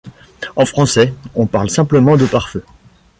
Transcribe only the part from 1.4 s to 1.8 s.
parle